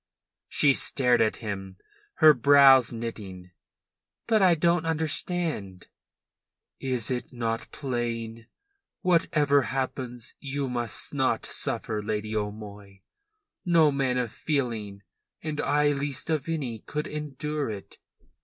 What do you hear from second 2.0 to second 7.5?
her brows knitting. "But I don't understand." "Is it